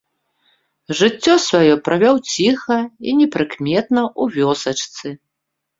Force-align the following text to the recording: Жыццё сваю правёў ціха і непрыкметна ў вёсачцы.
Жыццё 0.99 1.35
сваю 1.47 1.75
правёў 1.89 2.15
ціха 2.33 2.79
і 3.11 3.17
непрыкметна 3.21 4.01
ў 4.21 4.41
вёсачцы. 4.41 5.07